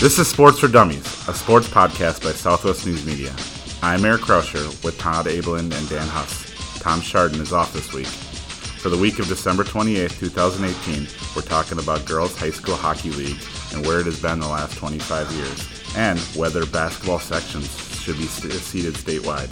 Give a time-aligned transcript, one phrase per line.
[0.00, 3.34] This is Sports for Dummies, a sports podcast by Southwest News Media.
[3.82, 6.78] I'm Eric Krauscher with Todd Abelin and Dan Huss.
[6.78, 8.06] Tom Chardon is off this week.
[8.06, 13.40] For the week of December 28, 2018, we're talking about Girls High School Hockey League
[13.74, 17.66] and where it has been the last 25 years, and whether basketball sections
[18.00, 19.50] should be seated statewide.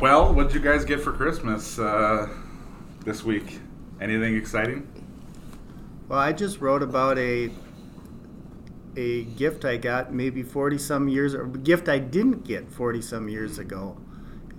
[0.00, 2.26] Well, what'd you guys get for Christmas uh,
[3.04, 3.60] this week?
[4.00, 4.93] Anything exciting?
[6.14, 7.50] Well, I just wrote about a
[8.96, 13.02] a gift I got maybe 40 some years, or a gift I didn't get 40
[13.02, 13.96] some years ago.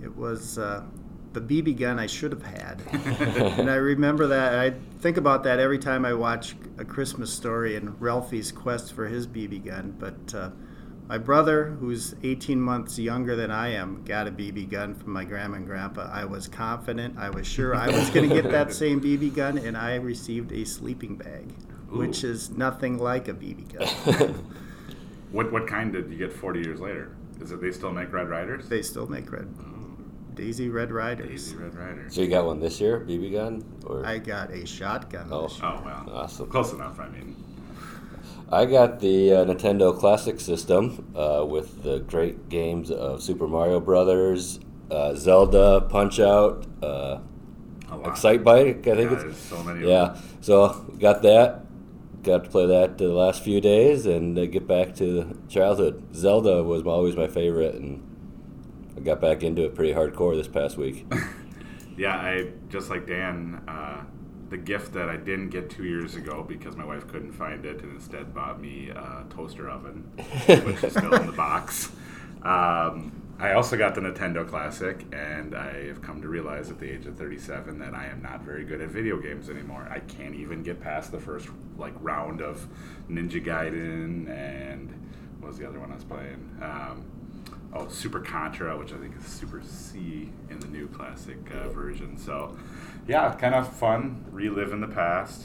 [0.02, 0.84] It was uh,
[1.32, 2.82] the BB gun I should have had.
[3.58, 4.58] and I remember that.
[4.58, 9.06] I think about that every time I watch A Christmas Story and Ralphie's quest for
[9.06, 9.96] his BB gun.
[9.98, 10.50] But uh,
[11.08, 15.24] my brother, who's 18 months younger than I am, got a BB gun from my
[15.24, 16.10] grandma and grandpa.
[16.12, 19.58] I was confident, I was sure I was going to get that same BB gun,
[19.58, 21.52] and I received a sleeping bag,
[21.92, 21.98] Ooh.
[21.98, 24.34] which is nothing like a BB gun.
[25.32, 27.10] What what kind did you get 40 years later?
[27.40, 28.68] Is it they still make Red Ryders?
[28.68, 29.64] they still make red oh.
[30.34, 31.28] Daisy Red Ryders.
[31.28, 32.14] Daisy Red Ryders.
[32.14, 35.28] So you got one this year, BB gun, or I got a shotgun.
[35.30, 35.48] Oh.
[35.48, 35.66] this year.
[35.66, 36.48] Oh well, Awesome.
[36.48, 37.00] close enough.
[37.00, 37.34] I mean,
[38.50, 43.80] I got the uh, Nintendo Classic System uh, with the great games of Super Mario
[43.80, 47.18] Brothers, uh, Zelda, Punch Out, uh.
[47.88, 48.86] Excitebike.
[48.88, 49.88] I think Yeah, it's so many.
[49.88, 50.18] yeah.
[50.40, 51.62] So got that.
[52.22, 56.02] Got to play that the last few days and uh, get back to childhood.
[56.14, 58.02] Zelda was always my favorite, and
[58.96, 61.06] I got back into it pretty hardcore this past week.
[61.98, 63.62] Yeah, I just like Dan.
[64.48, 67.82] The gift that I didn't get two years ago because my wife couldn't find it
[67.82, 70.02] and instead bought me a toaster oven,
[70.46, 71.90] which is still in the box.
[72.42, 76.90] Um, I also got the Nintendo Classic, and I have come to realize at the
[76.90, 79.86] age of 37 that I am not very good at video games anymore.
[79.90, 82.66] I can't even get past the first like round of
[83.10, 84.90] Ninja Gaiden and
[85.40, 86.58] what was the other one I was playing?
[86.62, 87.04] Um,
[87.74, 92.16] oh, Super Contra, which I think is Super C in the new classic uh, version.
[92.16, 92.56] So,
[93.08, 95.44] yeah, kind of fun reliving the past,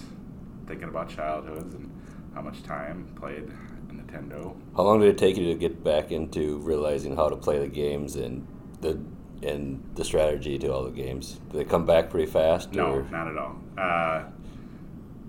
[0.67, 1.89] thinking about childhoods and
[2.33, 3.51] how much time played
[3.89, 4.55] Nintendo.
[4.75, 7.67] How long did it take you to get back into realizing how to play the
[7.67, 8.47] games and
[8.81, 8.99] the
[9.43, 11.39] and the strategy to all the games?
[11.51, 12.73] Did they come back pretty fast?
[12.73, 13.03] No, or?
[13.09, 13.55] not at all.
[13.77, 14.23] Uh,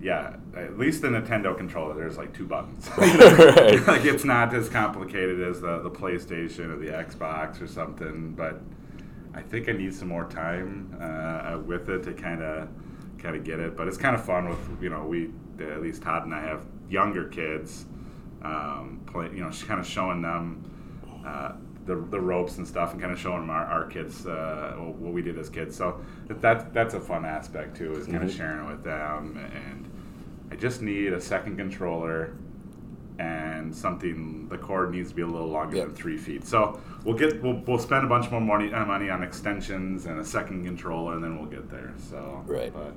[0.02, 2.90] yeah, at least the Nintendo controller, there's like two buttons.
[3.86, 8.60] Like it's not as complicated as the, the PlayStation or the Xbox or something, but
[9.34, 12.68] I think I need some more time uh, with it to kind of
[13.18, 13.76] kind of get it.
[13.76, 16.64] But it's kind of fun with you know we at least Todd and I have
[16.90, 17.86] younger kids,
[18.42, 20.68] um, play you know kind of showing them.
[21.24, 21.52] Uh,
[21.84, 25.12] the, the ropes and stuff, and kind of showing them our, our kids uh, what
[25.12, 25.74] we did as kids.
[25.76, 28.36] So that that's a fun aspect too, is kind of Mhm.
[28.36, 29.36] sharing it with them.
[29.52, 29.90] And
[30.52, 32.34] I just need a second controller
[33.18, 34.48] and something.
[34.48, 35.86] The cord needs to be a little longer Yep.
[35.86, 36.44] than three feet.
[36.46, 40.18] So we'll get we'll, we'll spend a bunch more money uh, money on extensions and
[40.20, 41.92] a second controller, and then we'll get there.
[41.98, 42.72] So Right.
[42.72, 42.94] but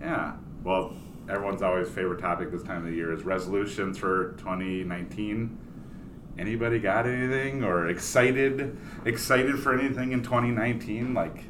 [0.00, 0.94] yeah, well,
[1.28, 5.58] everyone's always favorite topic this time of the year is resolutions for 2019.
[6.38, 11.44] Anybody got anything or excited excited for anything in 2019 like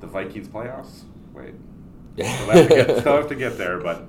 [0.00, 1.02] the Vikings playoffs?
[1.32, 1.54] Wait.
[2.16, 4.06] Still have, get, still have to get there, but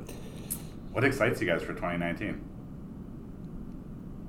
[0.94, 2.42] what excites you guys for 2019?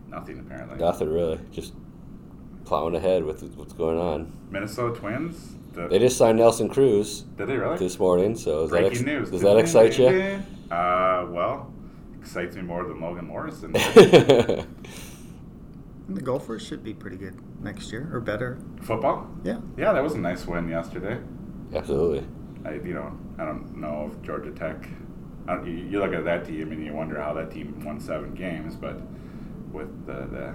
[0.09, 0.79] Nothing apparently.
[0.79, 1.39] Nothing really.
[1.51, 1.75] Just
[2.65, 4.33] plowing ahead with what's going on.
[4.51, 5.55] Minnesota Twins.
[5.73, 7.79] The, They just signed Nelson Cruz did they really?
[7.79, 9.31] this morning, so does that, Breaking ex- news.
[9.31, 10.43] does that excite you?
[10.75, 11.73] Uh, well,
[12.21, 13.75] excites me more than Logan Morrison.
[16.09, 18.57] And the Gophers should be pretty good next year, or better.
[18.81, 19.29] Football?
[19.45, 19.59] Yeah.
[19.77, 21.19] Yeah, that was a nice win yesterday.
[21.75, 22.27] Absolutely.
[22.65, 24.89] I, you know, I don't know if Georgia Tech.
[25.47, 28.01] I don't, you, you look at that team and you wonder how that team won
[28.01, 29.03] seven games, but
[29.73, 30.55] with the, the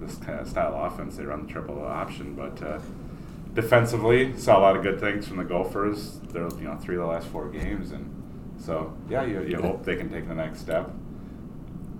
[0.00, 2.34] this kind of style of offense, they run the triple option.
[2.34, 2.80] But uh,
[3.54, 6.18] defensively, saw a lot of good things from the Gophers.
[6.30, 8.22] They're you know three of the last four games, and
[8.58, 10.90] so yeah, you, you hope they can take the next step,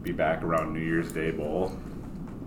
[0.03, 1.77] be back around New Year's Day bowl.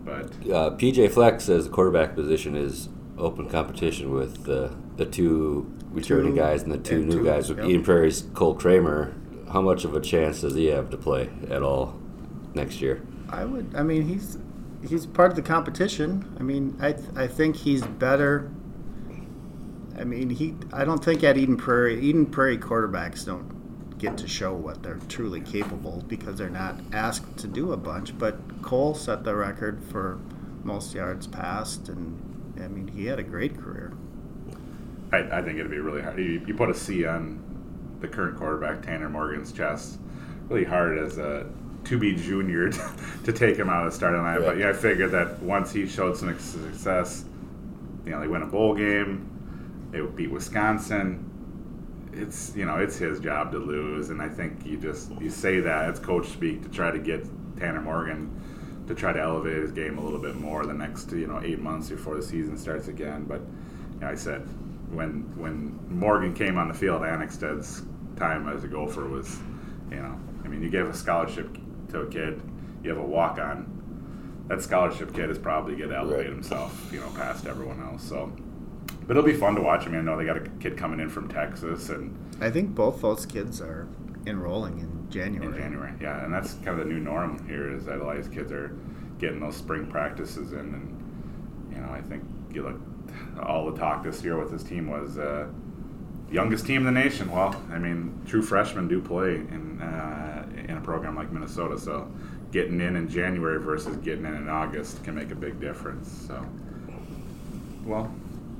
[0.03, 5.71] But Uh, PJ Fleck says the quarterback position is open competition with the the two
[5.91, 7.67] returning Two guys and the two and new two, guys with yep.
[7.67, 9.13] Eden Prairie's Cole Kramer.
[9.51, 11.95] How much of a chance does he have to play at all
[12.53, 13.01] next year?
[13.29, 13.73] I would.
[13.75, 14.37] I mean, he's
[14.87, 16.35] he's part of the competition.
[16.39, 18.51] I mean, I th- I think he's better.
[19.97, 20.55] I mean, he.
[20.73, 24.99] I don't think at Eden Prairie, Eden Prairie quarterbacks don't get to show what they're
[25.07, 28.17] truly capable because they're not asked to do a bunch.
[28.17, 30.19] But Cole set the record for
[30.63, 33.93] most yards passed, and I mean, he had a great career.
[35.11, 36.17] I, I think it'd be really hard.
[36.19, 37.39] You, you put a C on
[38.01, 39.99] the the current quarterback Tanner Morgan's chest.
[40.49, 41.47] Really hard as a
[41.85, 42.71] to be junior
[43.23, 44.41] to take him out of the starting line.
[44.41, 47.25] But yeah, I figured that once he showed some success,
[48.05, 51.31] you know, they win a bowl game, they would beat Wisconsin.
[52.13, 55.59] It's you know it's his job to lose, and I think you just you say
[55.59, 57.25] that it's coach speak to try to get
[57.57, 58.41] Tanner Morgan
[58.87, 61.59] to try to elevate his game a little bit more the next you know eight
[61.59, 63.25] months before the season starts again.
[63.25, 63.41] But
[63.95, 64.47] you know, I said
[64.91, 67.83] when when Morgan came on the field, Annexstad's
[68.15, 69.37] time as a Gopher was,
[69.91, 71.57] you know, I mean, you gave a scholarship
[71.89, 72.41] to a kid,
[72.83, 73.71] you have a walk on.
[74.47, 76.27] That scholarship kid is probably going to elevate right.
[76.27, 78.03] himself, you know, past everyone else.
[78.03, 78.31] So,
[79.07, 79.85] but it'll be fun to watch.
[79.85, 82.75] I mean, I know they got a kid coming in from Texas, and I think
[82.75, 83.87] both those kids are
[84.27, 85.55] enrolling in January.
[85.55, 88.17] In January, yeah, and that's kind of the new norm here is that a lot
[88.17, 88.75] of these kids are
[89.17, 92.23] getting those spring practices in, and you know, I think
[92.53, 92.79] you look
[93.41, 95.47] all the talk this year with this team was uh,
[96.31, 97.31] youngest team in the nation.
[97.31, 102.11] Well, I mean, true freshmen do play in uh, in a program like Minnesota, so
[102.51, 106.09] getting in in January versus getting in in August can make a big difference.
[106.27, 106.45] So,
[107.83, 108.13] well,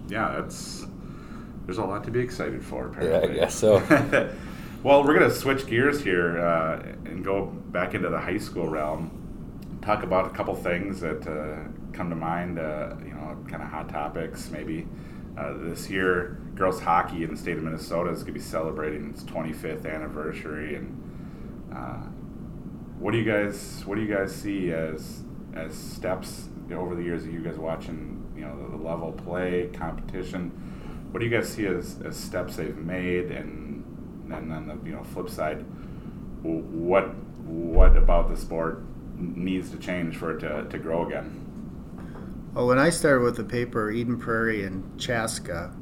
[0.08, 0.86] yeah, that's
[1.66, 2.88] there's a lot to be excited for.
[2.88, 3.30] Apparently.
[3.30, 3.78] Yeah, I guess so.
[4.84, 9.22] well, we're gonna switch gears here uh, and go back into the high school realm.
[9.82, 12.60] Talk about a couple things that uh, come to mind.
[12.60, 14.88] Uh, you know, kind of hot topics maybe.
[15.38, 19.10] Uh, this year, girls hockey in the state of Minnesota is going to be celebrating
[19.10, 22.04] its 25th anniversary, and uh,
[22.98, 25.24] what do you guys what do you guys see as
[25.54, 29.70] as steps over the years of you guys watching you know the, the level play
[29.74, 30.50] competition?
[31.12, 33.84] What do you guys see as, as steps they've made, and
[34.34, 35.66] and then the you know flip side,
[36.42, 37.14] what
[37.46, 38.84] what about the sport
[39.18, 41.42] needs to change for it to, to grow again?
[42.54, 45.74] Well, when I started with the paper, Eden Prairie and Chaska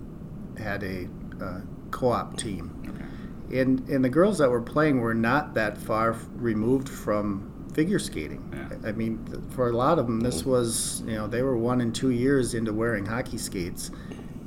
[0.57, 1.07] had a
[1.41, 1.61] uh,
[1.91, 3.59] co-op team, okay.
[3.61, 8.49] and and the girls that were playing were not that far removed from figure skating.
[8.53, 8.89] Yeah.
[8.89, 11.93] I mean, for a lot of them, this was you know they were one and
[11.93, 13.91] two years into wearing hockey skates,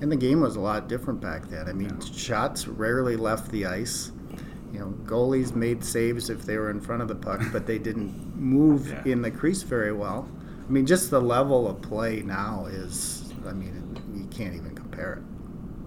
[0.00, 1.68] and the game was a lot different back then.
[1.68, 2.12] I mean, yeah.
[2.12, 4.12] shots rarely left the ice.
[4.72, 7.78] You know, goalies made saves if they were in front of the puck, but they
[7.78, 9.12] didn't move yeah.
[9.12, 10.28] in the crease very well.
[10.66, 15.14] I mean, just the level of play now is, I mean, you can't even compare
[15.14, 15.35] it.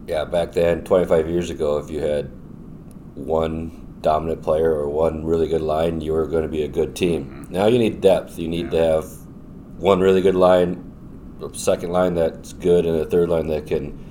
[0.10, 2.32] Yeah, back then, 25 years ago, if you had
[3.14, 6.96] one dominant player or one really good line, you were going to be a good
[6.96, 7.26] team.
[7.26, 7.54] Mm-hmm.
[7.54, 8.40] Now you need depth.
[8.40, 8.72] You need yeah.
[8.72, 9.06] to have
[9.78, 10.92] one really good line,
[11.44, 14.04] a second line that's good, and a third line that can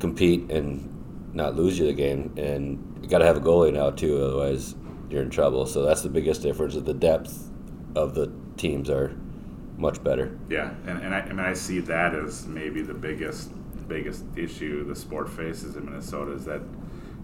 [0.00, 2.34] compete and not lose you the game.
[2.36, 4.74] And you got to have a goalie now too, otherwise
[5.10, 5.64] you're in trouble.
[5.64, 6.74] So that's the biggest difference.
[6.74, 7.52] Of the depth
[7.94, 9.16] of the teams are
[9.76, 10.36] much better.
[10.48, 13.52] Yeah, and, and I, I mean I see that as maybe the biggest
[13.90, 16.62] biggest issue the sport faces in Minnesota is that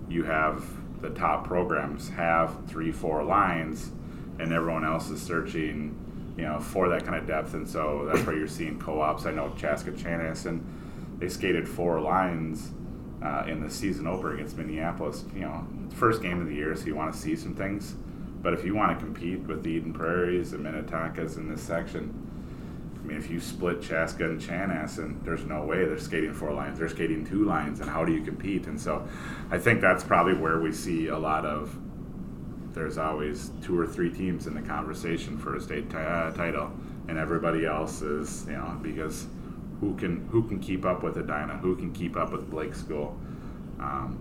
[0.08, 0.62] you have
[1.00, 3.90] the top programs have three four lines,
[4.38, 5.96] and everyone else is searching,
[6.36, 9.24] you know, for that kind of depth, and so that's where you're seeing co-ops.
[9.24, 10.60] I know Chaska Chanis, and
[11.18, 12.72] they skated four lines.
[13.22, 16.84] Uh, in the season opener against Minneapolis, you know, first game of the year, so
[16.84, 17.94] you want to see some things.
[18.42, 22.25] But if you want to compete with the Eden Prairies and Minnetonkas in this section,
[23.06, 26.80] I mean, if you split Chaska and Chanhassen, there's no way they're skating four lines.
[26.80, 28.66] They're skating two lines, and how do you compete?
[28.66, 29.06] And so,
[29.48, 31.72] I think that's probably where we see a lot of.
[32.72, 36.72] There's always two or three teams in the conversation for a state t- uh, title,
[37.06, 39.28] and everybody else is, you know, because
[39.78, 41.58] who can who can keep up with Edina?
[41.58, 43.16] Who can keep up with Blake School?
[43.78, 44.18] Um,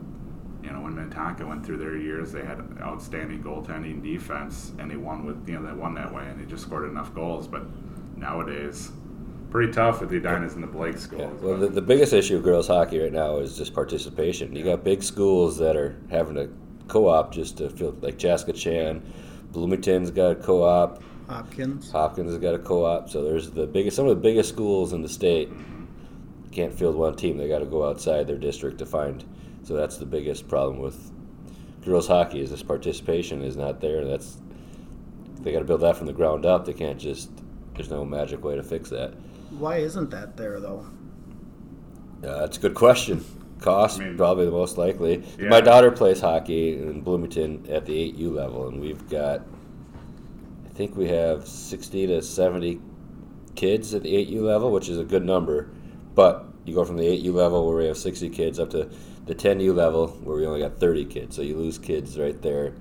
[0.64, 4.96] you know, when Minnetonka went through their years, they had outstanding goaltending defense, and they
[4.96, 7.64] won with you know they won that way, and they just scored enough goals, but
[8.18, 8.92] nowadays.
[9.50, 11.22] Pretty tough with the Edinas and the Blake schools.
[11.22, 11.48] Yeah.
[11.48, 14.56] Well, the, the biggest issue of girls hockey right now is just participation.
[14.56, 16.50] You got big schools that are having a
[16.88, 19.02] co-op just to feel like Chaska Chan,
[19.52, 21.02] Bloomington's got a co-op.
[21.28, 21.90] Hopkins.
[21.92, 23.10] Hopkins has got a co-op.
[23.10, 25.50] So there's the biggest, some of the biggest schools in the state
[26.52, 27.38] can't field one team.
[27.38, 29.24] They got to go outside their district to find.
[29.64, 31.12] So that's the biggest problem with
[31.84, 34.00] girls hockey is this participation is not there.
[34.00, 34.38] And that's
[35.42, 36.66] they got to build that from the ground up.
[36.66, 37.30] They can't just
[37.76, 39.14] there's no magic way to fix that.
[39.52, 40.86] Why isn't that there though?
[42.24, 43.24] Uh, that's a good question.
[43.62, 45.24] Cost I mean, probably the most likely.
[45.40, 45.50] Yeah.
[45.50, 49.42] My daughter plays hockey in Bloomington at the 8U level, and we've got,
[50.66, 52.82] I think we have 60 to 70
[53.56, 55.70] kids at the 8U level, which is a good number.
[56.16, 58.90] But you go from the 8U level where we have 60 kids up to
[59.26, 61.36] the 10U level where we only got 30 kids.
[61.36, 62.74] So you lose kids right there.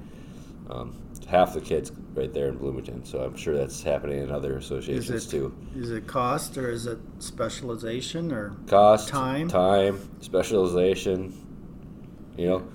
[0.69, 0.97] Um,
[1.35, 3.05] half the kids right there in Bloomington.
[3.05, 5.55] So I'm sure that's happening in other associations is it, too.
[5.77, 11.35] Is it cost or is it specialization or cost, time, time, specialization?
[12.37, 12.69] You know,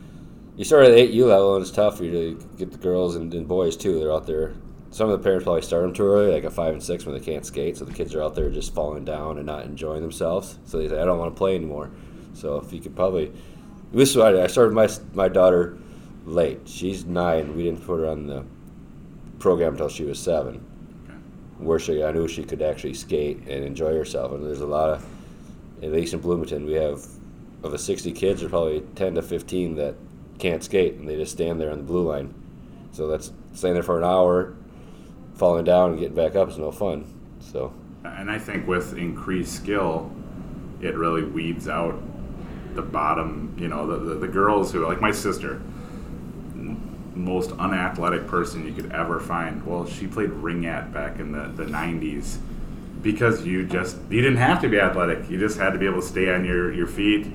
[0.58, 3.16] you start at the 8U level, and it's tough for you to get the girls
[3.16, 3.98] and, and boys too.
[3.98, 4.54] They're out there.
[4.92, 7.16] Some of the parents probably start them too early, like a five and six when
[7.16, 7.78] they can't skate.
[7.78, 10.58] So the kids are out there just falling down and not enjoying themselves.
[10.66, 11.92] So they say, "I don't want to play anymore."
[12.34, 13.32] So if you could probably,
[13.94, 15.78] this is what I, I started my my daughter
[16.26, 16.62] late.
[16.66, 17.56] She's nine.
[17.56, 18.46] We didn't put her on the
[19.40, 20.56] program until she was seven,
[21.58, 24.32] where she I knew she could actually skate and enjoy herself.
[24.32, 25.06] And there's a lot of,
[25.82, 27.06] at least in Bloomington, we have
[27.64, 29.96] of the 60 kids, there's probably 10 to 15 that
[30.38, 32.34] can't skate and they just stand there on the blue line.
[32.92, 34.56] So that's staying there for an hour,
[35.36, 37.06] falling down and getting back up is no fun.
[37.40, 37.74] So.
[38.04, 40.12] And I think with increased skill,
[40.82, 42.02] it really weeds out
[42.76, 43.56] the bottom.
[43.60, 45.62] You know, the, the, the girls who like my sister,
[47.16, 49.66] most unathletic person you could ever find.
[49.66, 52.38] Well, she played ringette back in the, the 90s
[53.02, 55.30] because you just you didn't have to be athletic.
[55.30, 57.28] You just had to be able to stay on your, your feet,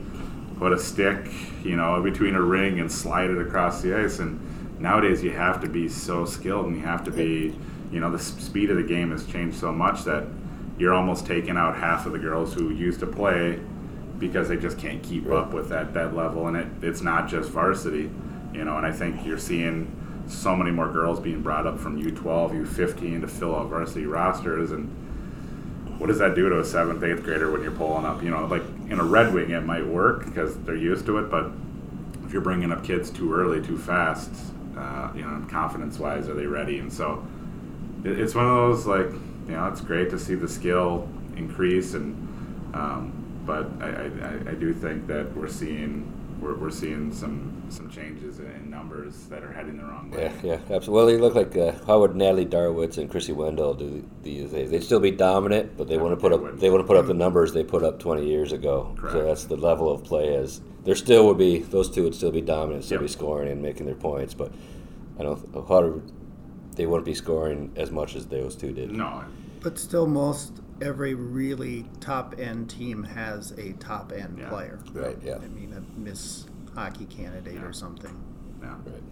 [0.58, 1.30] put a stick,
[1.62, 4.18] you know, between a ring and slide it across the ice.
[4.18, 4.40] And
[4.80, 7.54] nowadays you have to be so skilled and you have to be,
[7.90, 10.24] you know, the speed of the game has changed so much that
[10.78, 13.60] you're almost taking out half of the girls who used to play
[14.18, 16.48] because they just can't keep up with that, that level.
[16.48, 18.10] And it, it's not just varsity
[18.54, 22.02] you know, and I think you're seeing so many more girls being brought up from
[22.02, 24.88] U12, U15 to fill out varsity rosters, and
[25.98, 28.22] what does that do to a seventh, eighth grader when you're pulling up?
[28.22, 31.30] You know, like in a Red Wing, it might work because they're used to it,
[31.30, 31.50] but
[32.24, 34.30] if you're bringing up kids too early, too fast,
[34.76, 36.78] uh, you know, confidence-wise, are they ready?
[36.78, 37.24] And so
[38.04, 39.06] it, it's one of those like,
[39.46, 42.14] you know, it's great to see the skill increase, and
[42.74, 43.12] um,
[43.46, 46.10] but I, I, I do think that we're seeing
[46.44, 50.24] we're, we're seeing some some changes in numbers that are heading the wrong way.
[50.24, 50.92] Yeah, yeah, absolutely.
[50.92, 54.70] Well, they look like uh, how would Natalie Darwitz and Krissy Wendell do these days?
[54.70, 57.06] They'd still be dominant, but they want to put up they want to put up
[57.06, 58.94] the numbers they put up 20 years ago.
[58.96, 59.12] Correct.
[59.14, 62.30] So that's the level of play as there still would be those two would still
[62.30, 63.02] be dominant, still Yep.
[63.02, 64.52] be scoring and making their points, but
[65.18, 66.02] I don't how do,
[66.76, 68.90] they wouldn't be scoring as much as those two did.
[68.90, 69.24] No,
[69.60, 74.48] But still, most every really top end team has a top end Yeah.
[74.48, 74.78] player.
[74.92, 75.16] Right.
[75.22, 75.36] Yeah.
[75.36, 77.64] I mean, a Miss Hockey candidate Yeah.
[77.64, 78.16] or something.
[78.60, 78.74] yeah.
[78.84, 79.02] Right.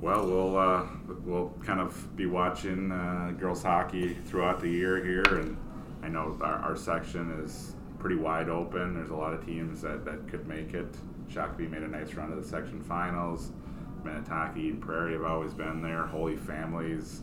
[0.00, 0.86] Well, we'll uh,
[1.24, 5.56] we'll kind of be watching uh, girls hockey throughout the year here, and
[6.02, 8.94] I know our, our section is pretty wide open.
[8.94, 10.94] There's a lot of teams that, that could make it.
[11.30, 13.50] Shakopee made a nice run to the section finals.
[14.04, 16.02] Minnetonka and Prairie have always been there.
[16.04, 17.22] Holy Families,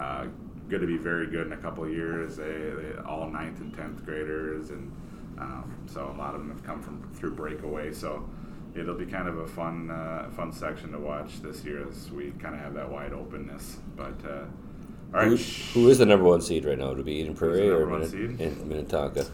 [0.00, 0.26] uh,
[0.68, 2.36] good to be very good in a couple of years.
[2.36, 4.90] They, they all ninth and tenth graders, and
[5.38, 7.92] um, so a lot of them have come from through breakaway.
[7.92, 8.28] So
[8.74, 12.30] it'll be kind of a fun uh, fun section to watch this year as we
[12.38, 13.78] kind of have that wide openness.
[13.96, 14.44] But uh,
[15.14, 15.36] all right, Who,
[15.80, 16.88] who is the number one seed right now?
[16.90, 18.40] Would it be Eden Prairie the or number one Minne- seed?
[18.40, 19.26] in Minnetonka?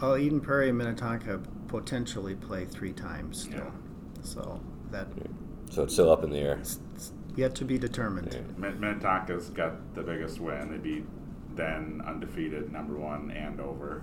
[0.00, 3.58] Well, Eden Prairie and Minnetonka potentially play three times still.
[3.58, 3.70] Yeah.
[4.22, 5.08] So that
[5.70, 6.58] So it's still up in the air.
[6.60, 6.78] it's
[7.38, 8.34] yet to be determined.
[8.34, 8.70] Yeah.
[8.72, 10.70] Minnetonka's got the biggest win.
[10.72, 11.04] They beat
[11.54, 14.02] then undefeated number one Andover,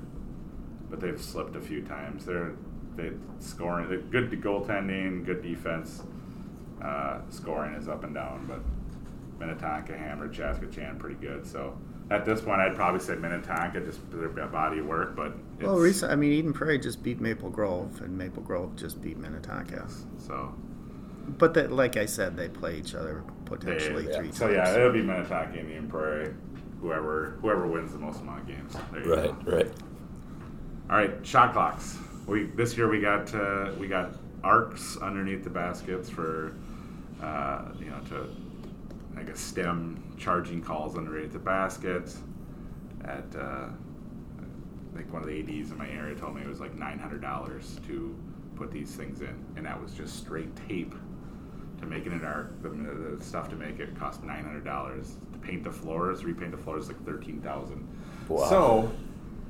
[0.89, 2.25] but they've slipped a few times.
[2.25, 2.53] They're
[2.95, 3.89] they scoring.
[3.89, 6.01] They're good goaltending, good defense.
[6.81, 8.61] Uh, scoring is up and down, but
[9.37, 11.45] Minnetonka hammered Chaskatchan pretty good.
[11.45, 11.77] So
[12.09, 15.13] at this point, I'd probably say Minnetonka just for their body of work.
[15.15, 18.77] But it's, Well, recent, I mean, Eden Prairie just beat Maple Grove, and Maple Grove
[18.77, 19.87] just beat Minnetonka.
[20.17, 20.53] so
[21.27, 24.17] But that, like I said, they play each other they, potentially yeah.
[24.17, 24.55] three so times.
[24.55, 26.33] yeah, it'll be Minnetonka and Eden Prairie.
[26.81, 28.75] Whoever whoever wins the most amount of games.
[28.91, 29.51] There you Right, go.
[29.57, 29.71] right.
[30.89, 31.97] All right, shot clocks.
[32.27, 36.53] We this year we got uh, we got arcs underneath the baskets for
[37.23, 38.27] uh, you know to
[39.17, 42.13] I guess stem charging calls underneath the basket.
[43.03, 43.67] At uh,
[44.93, 46.99] I think one of the ads in my area told me it was like nine
[46.99, 48.15] hundred dollars to
[48.55, 50.93] put these things in, and that was just straight tape
[51.85, 52.61] make it arc.
[52.61, 56.23] The, the stuff to make it cost nine hundred dollars to paint the floors.
[56.23, 57.87] Repaint the floors like thirteen thousand.
[58.27, 58.49] Wow.
[58.49, 58.91] So,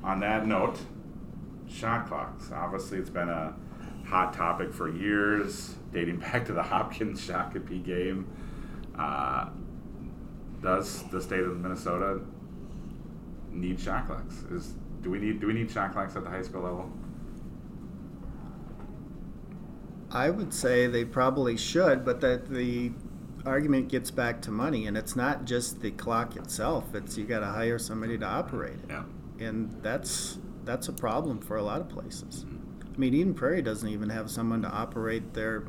[0.02, 0.78] on that note,
[1.68, 2.50] shot clocks.
[2.52, 3.54] Obviously, it's been a
[4.06, 8.30] hot topic for years, dating back to the Hopkins Shakopee game.
[8.98, 9.48] Uh,
[10.62, 12.20] does the state of Minnesota
[13.50, 14.42] need shot clocks?
[14.50, 16.90] Is do we need do we need shot clocks at the high school level?
[20.16, 22.92] I would say they probably should, but that the
[23.44, 26.94] argument gets back to money, and it's not just the clock itself.
[26.94, 29.04] It's you got to hire somebody to operate it, Yeah.
[29.38, 32.44] and that's that's a problem for a lot of places.
[32.44, 32.94] Mm-hmm.
[32.94, 35.64] I mean, Eden Prairie doesn't even have someone to operate their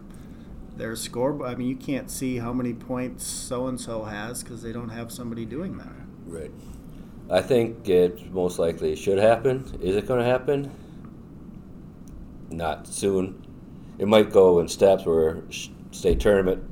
[0.77, 1.45] their score.
[1.45, 4.89] I mean, you can't see how many points so and so has because they don't
[4.89, 6.07] have somebody doing that.
[6.25, 6.51] Right.
[7.29, 9.65] I think it most likely should happen.
[9.81, 10.71] Is it going to happen?
[12.49, 13.46] Not soon.
[13.99, 15.43] It might go in steps where
[15.91, 16.63] state tournament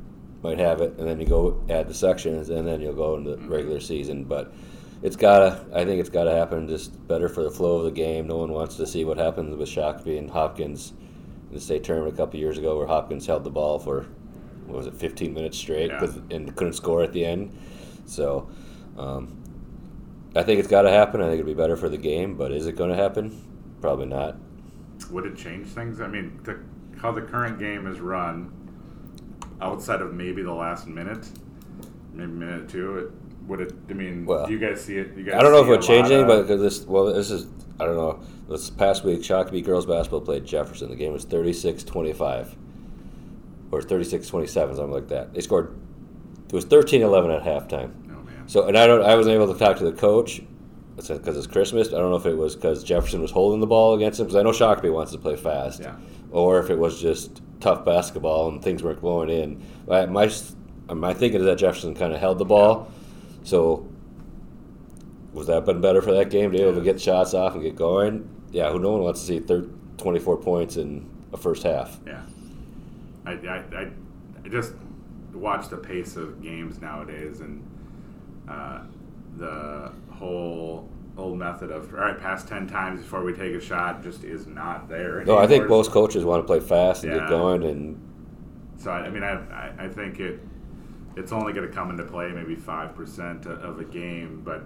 [0.43, 3.35] might have it, and then you go add the sections, and then you'll go into
[3.35, 4.23] the regular season.
[4.23, 4.53] But
[5.01, 6.67] it's gotta, I think it's gotta happen.
[6.67, 8.27] Just better for the flow of the game.
[8.27, 10.93] No one wants to see what happens with Shakopee and Hopkins
[11.49, 14.05] in the state tournament a couple years ago, where Hopkins held the ball for
[14.67, 16.07] what was it, 15 minutes straight, Yeah.
[16.31, 17.55] and couldn't score at the end.
[18.05, 18.49] So.
[18.97, 19.41] Um,
[20.37, 21.21] I think it's got to happen.
[21.21, 23.41] I think it'd be better for the game, but is it going to happen?
[23.79, 24.35] Probably not.
[25.11, 26.01] Would it change things?
[26.01, 26.59] I mean, the,
[27.05, 28.51] how the current game is run,
[29.61, 31.29] outside of maybe the last minute,
[32.13, 33.11] maybe minute two, it,
[33.47, 33.73] would it?
[33.89, 35.15] I mean, Well, do you guys see it?
[35.15, 37.45] You guys I don't know if it would change anything, but this, well, this is,
[37.79, 38.19] I don't know.
[38.49, 40.89] This past week, Shakopee girls basketball played Jefferson.
[40.89, 42.55] The game was 36-25
[43.71, 45.33] or 36-27, something like that.
[45.33, 45.77] They scored.
[46.47, 47.91] It was 13-11 at halftime.
[48.09, 49.03] oh man, So, and I don't.
[49.03, 50.41] I wasn't able to talk to the coach
[50.95, 51.89] because it's Christmas.
[51.89, 54.37] I don't know if it was because Jefferson was holding the ball against him because
[54.37, 55.95] I know Shakopee wants to play fast, Yeah.
[56.35, 59.63] Or if it was just tough basketball and things weren't flowing in.
[59.87, 60.29] My my,
[60.93, 62.91] my thinking is that Jefferson kind of held the ball,
[63.43, 63.87] so
[65.31, 67.63] was that been better for that game to be able to get shots off and
[67.63, 68.29] get going?
[68.51, 71.99] Yeah, who no one wants to see thir- 24 points in a first half.
[72.05, 72.21] yeah.
[73.25, 73.89] I, I, I,
[74.43, 74.73] I just
[75.33, 77.63] watch the pace of games nowadays, and
[78.47, 78.81] uh,
[79.37, 84.03] the whole old method of all right, pass ten times before we take a shot
[84.03, 85.23] just is not there.
[85.25, 87.19] No, I think most coaches want to play fast and Yeah.
[87.19, 87.99] get going, and
[88.77, 90.39] So I, mean, I, I, I think it
[91.15, 94.65] it's only going to come into play maybe five percent of a game, but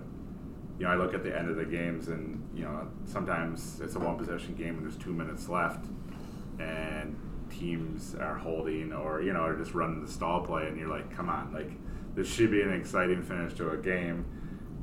[0.79, 3.95] you know, I look at the end of the games, and you know, sometimes it's
[3.95, 5.85] a one possession game and there's two minutes left,
[6.59, 7.15] and
[7.51, 11.15] teams are holding or you know are just running the stall play, and you're like,
[11.15, 11.71] come on, like
[12.15, 14.25] this should be an exciting finish to a game,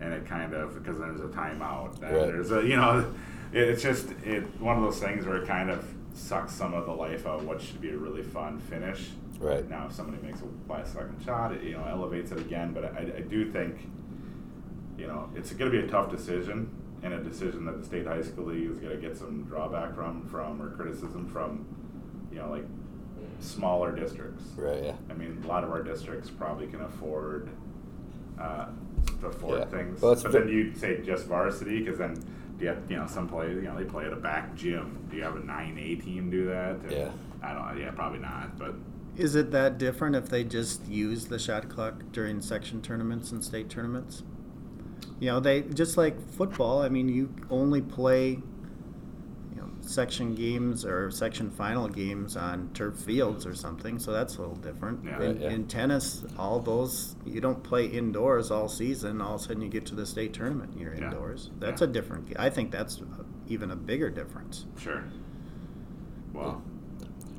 [0.00, 2.26] and it kind of because then there's a timeout, and Right.
[2.26, 3.12] there's a you know,
[3.52, 6.86] it, it's just it one of those things where it kind of sucks some of
[6.86, 9.10] the life out of what should be a really fun finish.
[9.38, 9.68] right.
[9.68, 12.72] Now, if somebody makes a last second shot, it you know elevates it again.
[12.72, 13.88] But I, I do think,
[14.98, 16.70] you know, it's going to be a tough decision
[17.02, 19.94] and a decision that the state high school league is going to get some drawback
[19.94, 21.66] from, from or criticism from,
[22.32, 22.64] you know, like
[23.40, 24.44] smaller districts.
[24.56, 24.82] Right.
[24.84, 24.94] Yeah.
[25.10, 27.50] I mean, a lot of our districts probably can afford
[28.40, 28.68] uh,
[29.20, 29.64] to afford Yeah.
[29.66, 30.00] things.
[30.00, 32.14] Well, but ve- then you'd say just varsity because then
[32.58, 34.98] do you have, you know some play you know they play at a back gym.
[35.10, 36.76] Do you have a nine A team do that?
[36.82, 37.10] And Yeah.
[37.42, 37.78] I don't.
[37.80, 38.58] Yeah, probably not.
[38.58, 38.74] But
[39.16, 43.42] Is it that different if they just use the shot clock during section tournaments and
[43.44, 44.22] state tournaments?
[45.20, 46.82] You know, they just like football.
[46.82, 48.55] I mean, you only play, you know,
[49.88, 53.98] section games or section final games on turf fields or something.
[53.98, 55.04] So that's a little different.
[55.04, 55.22] Yeah.
[55.22, 55.50] in, yeah.
[55.50, 59.20] in tennis, all those you don't play indoors all season.
[59.20, 61.04] All of a sudden, you get to the state tournament, and you're Yeah.
[61.10, 61.50] indoors.
[61.58, 61.88] That's Yeah.
[61.88, 62.32] a different.
[62.38, 63.00] I think that's
[63.48, 64.66] even a bigger difference.
[64.78, 65.04] sure.
[66.32, 66.62] Well,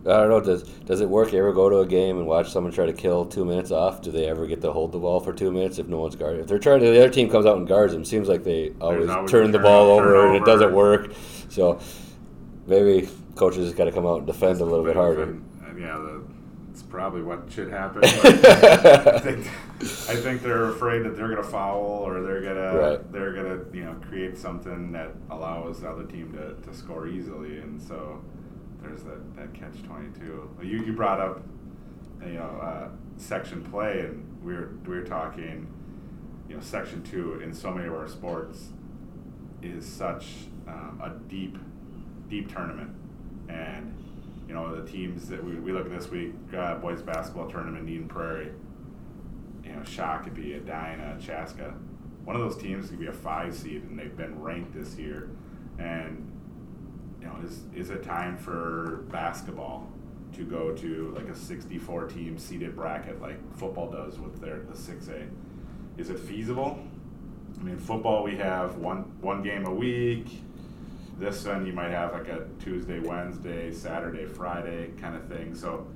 [0.05, 0.39] I don't know.
[0.39, 1.33] Does does it work?
[1.33, 4.01] You ever go to a game and watch someone try to kill two minutes off?
[4.01, 6.39] Do they ever get to hold the ball for two minutes if no one's guarding?
[6.41, 8.05] If they're trying to, the other team comes out and guards them.
[8.05, 11.11] Seems like they always, always turn the turn- ball turn over and it doesn't work.
[11.49, 11.79] So
[12.67, 15.23] maybe coaches just got to come out and defend a little bit harder.
[15.23, 15.43] And,
[15.79, 16.23] yeah, the,
[16.71, 18.03] it's probably what should happen.
[18.05, 19.47] I think
[19.79, 23.95] I think they're afraid that they're gonna foul or they're gonna they're gonna you know
[24.07, 28.23] create something that allows the other team to, to score easily, and so
[28.81, 30.49] there's that, that catch twenty two.
[30.61, 31.43] You you brought up
[32.23, 35.67] you know uh, section play, and we were we were talking
[36.49, 38.69] you know section two in so many of our sports
[39.61, 40.27] is such
[40.67, 41.57] um, a deep
[42.29, 42.91] deep tournament.
[43.49, 43.93] And
[44.47, 47.89] you know the teams that we, we look at this week uh, boys basketball tournament
[47.89, 48.51] Eden Prairie
[49.63, 51.73] you know Shakopee Edina Chaska.
[52.23, 55.29] One of those teams could be a five seed and they've been ranked this year.
[55.79, 56.31] And
[57.21, 59.89] you know is is it time for basketball
[60.33, 64.73] to go to like a 64 team seeded bracket like football does with their the
[64.73, 65.29] 6A
[65.97, 66.79] is it feasible?
[67.59, 70.27] I mean football we have one one game a week
[71.19, 75.55] this one you might have like a Tuesday, Wednesday, Saturday, Friday kind of thing.
[75.55, 75.87] So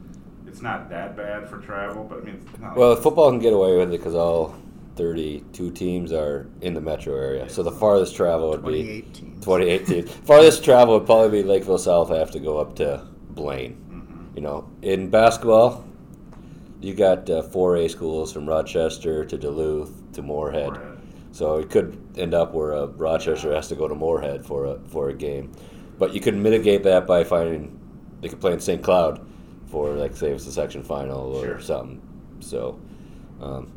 [0.47, 3.39] it's not that bad for travel, but I mean, it's not Well, like, football can
[3.39, 4.55] get away with it because all
[4.95, 7.49] 32 teams are in the metro area.
[7.49, 9.43] So the farthest travel would be 28 teams.
[9.45, 10.11] 28 teams.
[10.11, 12.11] Farthest travel would probably be Lakeville South.
[12.11, 13.77] I have to go up to Blaine.
[13.89, 14.35] Mhm.
[14.35, 15.85] You know, in basketball,
[16.81, 20.73] you got uh, 4A schools from Rochester to Duluth to Moorhead.
[20.73, 20.90] Moorhead.
[21.31, 24.79] So it could end up where uh, Rochester has to go to Moorhead for a
[24.89, 25.51] for a game,
[25.97, 27.79] but you could mitigate that by finding
[28.21, 28.83] they could play in St.
[28.83, 29.25] Cloud
[29.67, 31.59] for like say it's a section final or Sure.
[31.61, 32.01] something.
[32.41, 32.79] So,
[33.41, 33.71] um,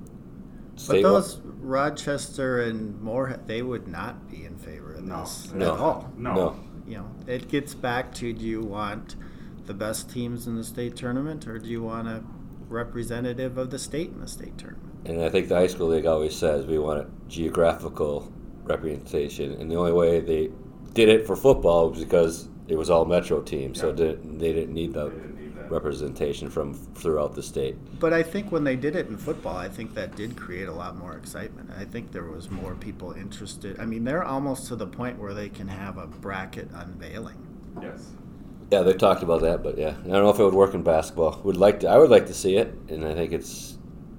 [0.74, 5.20] But state- those Rochester and Moorhead, they would not be in favor of No.
[5.20, 5.74] this No.
[5.74, 6.10] at all.
[6.18, 6.34] No.
[6.34, 6.56] No.
[6.86, 9.16] You know, it gets back to do you want
[9.66, 12.22] the best teams in the state tournament, or do you want a
[12.68, 14.90] representative of the state in the state tournament?
[15.06, 18.32] And I think the high school league always says we want a geographical
[18.64, 20.50] representation, and the only way they
[20.94, 23.94] did it for football was because it was all metro teams, so Yeah.
[23.94, 25.70] they they didn't need the They didn't need that.
[25.70, 27.76] representation from throughout the state.
[28.00, 30.72] But I think when they did it in football, I think that did create a
[30.72, 31.70] lot more excitement.
[31.78, 33.78] I think there was more people interested.
[33.78, 37.36] I mean, they're almost to the point where they can have a bracket unveiling.
[37.82, 38.12] Yes.
[38.74, 40.82] Yeah, they talked about that, but yeah, I don't know if it would work in
[40.82, 41.40] basketball.
[41.44, 43.78] Would like to, I would like to see it, and I think it's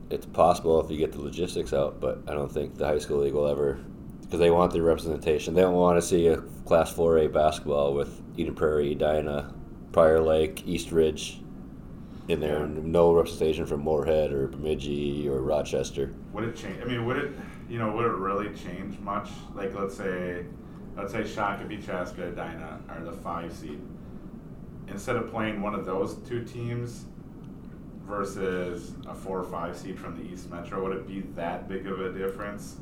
[0.10, 2.00] it's possible if you get the logistics out.
[2.00, 3.84] But I don't think the high school league will ever,
[4.22, 5.56] because they want the representation.
[5.56, 9.54] They don't want to see a Class 4A basketball with Eden Prairie, Edina,
[9.92, 11.42] Prior Lake, East Ridge
[12.30, 16.14] in there, and no representation from Moorhead or Bemidji or Rochester.
[16.32, 16.82] Would it change?
[16.82, 17.32] I mean, would it?
[17.68, 19.28] You know, would it really change much?
[19.54, 20.46] Like, let's say,
[20.96, 23.82] let's say Shakopee, Chaska, Edina are the five seed.
[24.88, 27.06] Instead of playing one of those two teams
[28.06, 31.88] versus a four or five seed from the East Metro, would it be that big
[31.88, 32.78] of a difference?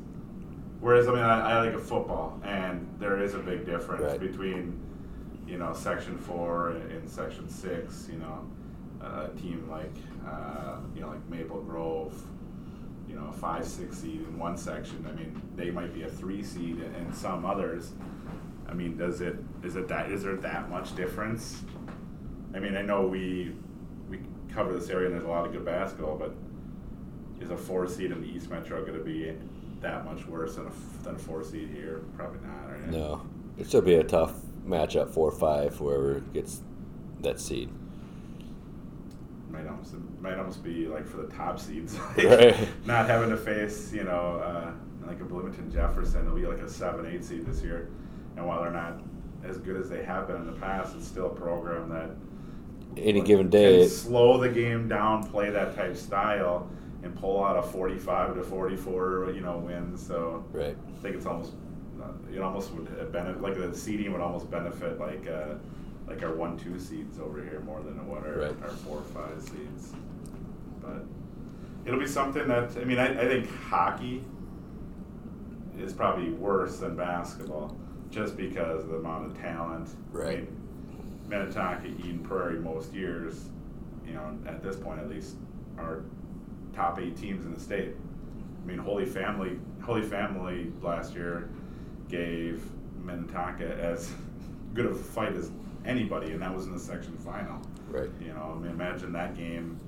[0.80, 4.20] Whereas, I mean, I, I like a football, and there is a big difference Right.
[4.20, 4.78] between,
[5.46, 8.06] you know, Section Four and, and Section Six.
[8.12, 8.46] You know,
[9.00, 9.94] a team like,
[10.28, 12.22] uh, you know, like Maple Grove,
[13.08, 15.06] you know, a five, six seed in one section.
[15.08, 17.92] I mean, they might be a three seed in, in some others.
[18.68, 21.62] I mean, does it is it that is there that much difference?
[22.54, 23.52] I mean, I know we
[24.08, 24.20] we
[24.52, 26.34] cover this area and there's a lot of good basketball, but
[27.40, 29.32] is a four seed in the East Metro going to be
[29.80, 32.02] that much worse than a, than a four seed here?
[32.16, 32.70] Probably not.
[32.70, 32.88] Right?
[32.90, 33.22] No,
[33.58, 34.32] it should be a tough
[34.66, 36.60] matchup, four or five, whoever gets
[37.20, 37.70] that seed.
[39.50, 42.68] Might almost might almost be like for the top seeds, like Right.
[42.86, 44.72] not having to face you know uh,
[45.06, 46.24] like a Bloomington Jefferson.
[46.24, 47.88] They'll be like a seven eight seed this year,
[48.36, 49.00] and while they're not
[49.44, 52.10] as good as they have been in the past, it's still a program that
[52.96, 56.68] Any given day, slow the game down, play that type style,
[57.02, 59.96] and pull out a forty-five to forty-four you know win.
[59.96, 60.76] So right?
[60.88, 61.52] I think it's almost
[62.02, 65.54] uh, it almost would benefit like the seeding would almost benefit like uh,
[66.06, 68.56] like our one two seeds over here more than what our, Right.
[68.62, 69.92] our four or five seeds.
[70.80, 71.04] But
[71.86, 74.22] it'll be something that I mean I, I think hockey
[75.78, 77.76] is probably worse than basketball
[78.10, 79.88] just because of the amount of talent.
[80.12, 80.38] I Right.
[80.38, 80.60] mean,
[81.28, 83.48] Minnetonka, Eden Prairie most years,
[84.06, 85.36] you know, at this point at least,
[85.78, 86.02] are
[86.74, 87.94] top eight teams in the state.
[88.62, 91.48] I mean, Holy Family, Holy Family last year
[92.08, 92.62] gave
[93.02, 94.12] Minnetonka as
[94.74, 95.50] good of a fight as
[95.84, 97.60] anybody, and that was in the section final.
[97.88, 98.08] Right.
[98.20, 99.78] You know, I mean, imagine that game.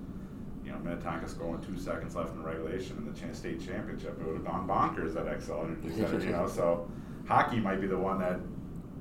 [0.65, 4.19] You know, Minnetonka scoring two seconds left in regulation in the cha- state championship.
[4.21, 6.25] It would have gone bonkers at Xcel Energy Center.
[6.25, 6.91] you know, so
[7.27, 8.41] hockey might be the one that,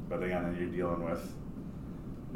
[0.08, 1.34] but again, then you're dealing with.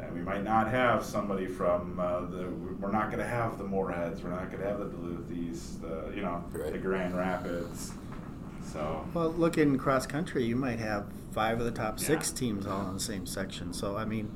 [0.02, 2.48] And we might not have somebody from uh, the.
[2.80, 4.22] We're not going to have the Moorheads.
[4.22, 5.80] We're not going to have the Duluthies.
[5.80, 6.72] The you know Right.
[6.72, 7.92] the Grand Rapids.
[8.64, 12.66] So Well, look in cross country, you might have five of the top six teams
[12.66, 13.72] all in the same section.
[13.72, 14.30] So I mean,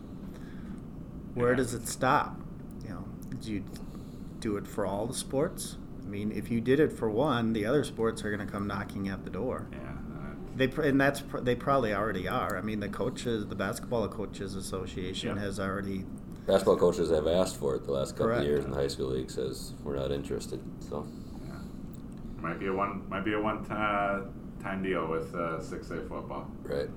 [1.35, 1.57] where Yeah.
[1.57, 2.41] does it stop?
[2.83, 3.05] You know,
[3.41, 3.65] do you
[4.41, 5.77] do it for all the sports?
[6.03, 8.67] I mean, if you did it for one, the other sports are going to come
[8.67, 9.67] knocking at the door.
[9.73, 9.94] yeah,
[10.57, 12.57] They and that's they probably already are.
[12.57, 15.43] I mean, the coaches, the basketball coaches association Yeah.
[15.43, 16.05] has already.
[16.47, 18.43] Basketball coaches have asked for it the last couple Correct.
[18.43, 20.61] of years, and the high school league says we're not interested.
[20.89, 21.07] So
[21.47, 21.55] yeah.
[22.41, 23.03] Might be a one.
[23.09, 24.25] Might be a one uh,
[24.63, 26.47] time deal with uh, six A football.
[26.63, 26.89] right,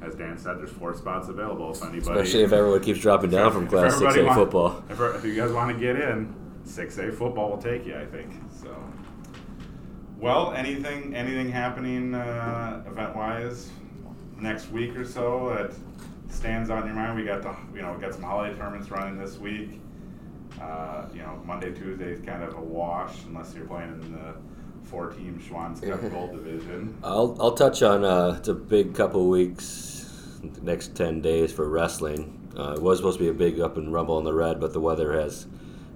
[0.00, 1.98] As Dan said, there's four spots available if anybody.
[2.20, 4.82] especially if everyone keeps dropping down from Class six A football.
[4.88, 6.34] If, if you guys want to get in,
[6.64, 7.96] six A football will take you.
[7.96, 8.32] I think
[8.62, 8.74] so.
[10.20, 13.70] Well, anything anything happening uh, event wise
[14.40, 15.72] next week or so that
[16.34, 17.16] stands on your mind?
[17.16, 19.80] We got the you know we got some holiday tournaments running this week.
[20.60, 24.34] Uh, you know Monday Tuesday is kind of a wash unless you're playing in the
[24.82, 26.98] four team Schwanstedt Gold Division.
[27.04, 32.34] I'll I'll touch on uh, it's a big couple weeks, next ten days for wrestling.
[32.58, 34.72] Uh, it was supposed to be a big up and rumble in the red, but
[34.72, 35.46] the weather has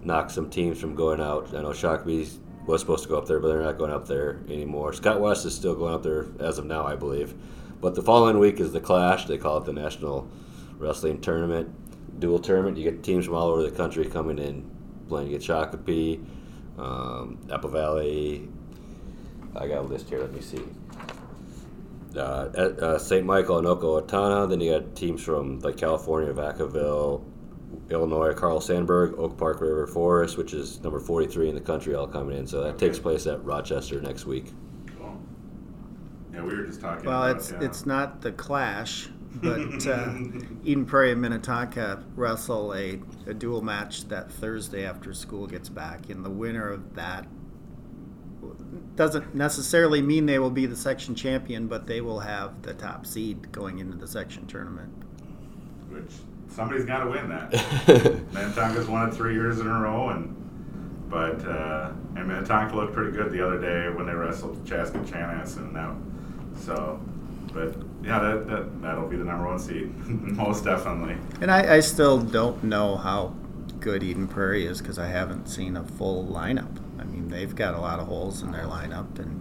[0.05, 1.53] knocked some teams from going out.
[1.53, 4.41] I know Shakopee was supposed to go up there, but they're not going up there
[4.49, 4.93] anymore.
[4.93, 7.35] Scott West is still going up there as of now, I believe.
[7.81, 9.27] But the following week is the Clash.
[9.27, 10.29] They call it the National
[10.79, 12.77] Wrestling Tournament, dual tournament.
[12.77, 14.71] You get teams from all over the country coming in,
[15.09, 15.31] playing.
[15.31, 16.25] You get Shakopee,
[16.79, 18.49] um, Apple Valley.
[19.57, 20.21] I got a list here.
[20.21, 20.63] Let me see
[22.17, 23.25] uh, at, uh, St.
[23.25, 24.49] Michael and Owatonna.
[24.49, 27.25] Then you got teams from like California, Vacaville,
[27.91, 32.07] Illinois, Carl Sandburg, Oak Park River Forest, which is number 43 in the country, all
[32.07, 32.47] coming in.
[32.47, 34.47] So that takes place at Rochester next week.
[34.99, 35.21] Cool.
[36.33, 37.07] Yeah, we were just talking.
[37.07, 37.63] Well, about, it's yeah.
[37.63, 39.09] it's not the clash.
[39.35, 40.13] But uh,
[40.63, 46.11] Eden Prairie and Minnetonka wrestle a, a dual match that Thursday after school gets back,
[46.11, 47.27] and the winner of that
[48.95, 53.07] doesn't necessarily mean they will be the section champion, but they will have the top
[53.07, 54.93] seed going into the section tournament.
[55.89, 56.13] Which
[56.53, 57.51] somebody's got to win that.
[58.33, 60.37] Minnetonka's won it three years in a row, and
[61.09, 65.73] but uh, and Minnetonka looked pretty good the other day when they wrestled Chaska Chanhassen.
[65.73, 65.97] Now,
[66.57, 67.01] so,
[67.53, 71.17] but yeah, that, that that'll be the number one seed, most definitely.
[71.41, 73.35] And I, I still don't know how
[73.81, 76.79] good Eden Prairie is because I haven't seen a full lineup.
[76.99, 79.41] I mean, they've got a lot of holes in their lineup, and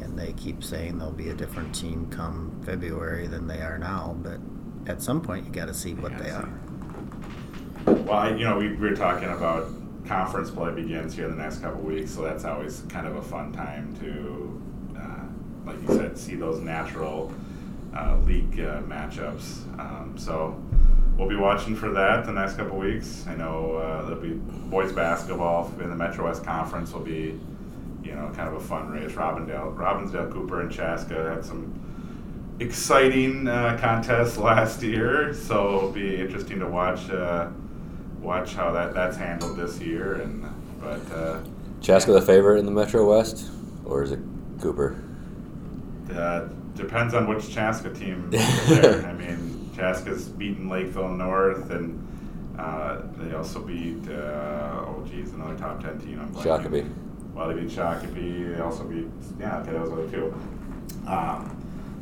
[0.00, 4.16] and they keep saying they'll be a different team come February than they are now.
[4.22, 4.40] But
[4.90, 6.48] at some point, you got to see what they are.
[7.86, 9.68] Well, I, you know, we, we were talking about
[10.06, 13.22] conference play begins here in the next couple weeks, so that's always kind of a
[13.22, 17.32] fun time to, uh, like you said, see those natural
[17.96, 19.62] uh, league uh, matchups.
[19.78, 20.60] Um, so
[21.16, 23.24] we'll be watching for that the next couple weeks.
[23.28, 24.34] I know uh, there'll be
[24.68, 27.38] boys basketball in the Metro West Conference will be,
[28.02, 29.12] you know, kind of a fun race.
[29.12, 31.89] Robindale, Robbinsdale, Cooper, and Chaska had some
[32.60, 37.48] exciting uh, contests last year, so it'll be interesting to watch uh,
[38.20, 40.14] watch how that, that's handled this year.
[40.14, 40.44] And
[40.80, 41.40] but uh,
[41.80, 43.50] Chaska the favorite in the Metro West,
[43.84, 44.20] or is it
[44.60, 45.02] Cooper?
[46.14, 49.06] Uh, depends on which Chaska team there.
[49.06, 52.06] I mean, Chaska's beaten Lakeville North, and
[52.58, 56.20] uh, they also beat uh, oh geez, another top ten team.
[56.20, 56.88] I'm Shakopee.
[57.32, 58.54] Well, they beat Shakopee.
[58.54, 59.06] They also beat
[59.38, 60.34] yeah, okay, those other two.
[61.06, 61.59] Um,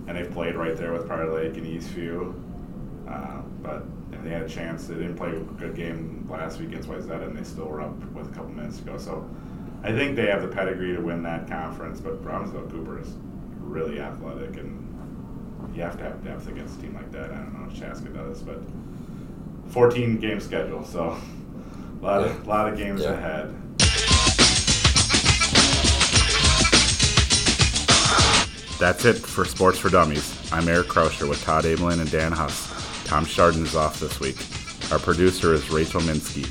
[0.08, 2.34] and they've played right there with Prior Lake and Eastview.
[3.08, 3.84] Uh, but
[4.24, 4.86] they had a chance.
[4.86, 7.94] They didn't play a good game last week against Wayzata, and they still were up
[8.12, 8.98] with a couple minutes to go.
[8.98, 9.28] So
[9.84, 12.00] I think they have the pedigree to win that conference.
[12.00, 13.08] But Robbinsdale Cooper is
[13.60, 17.30] really athletic, and you have to have depth against a team like that.
[17.30, 18.60] I don't know if Chaska does, but
[19.68, 21.16] 14 game schedule, so
[22.00, 23.12] a lot of lot of games Yeah.
[23.12, 23.54] ahead.
[28.78, 30.52] That's it for Sports for Dummies.
[30.52, 33.04] I'm Eric Krauscher with Todd Abelin and Dan Huss.
[33.04, 34.36] Tom Chardon is off this week.
[34.92, 36.46] Our producer is Rachel Minsky.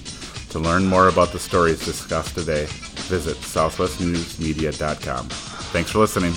[0.50, 2.66] To learn more about the stories discussed today,
[3.08, 5.30] visit southwestnewsmedia.com.
[5.30, 6.34] Thanks for listening.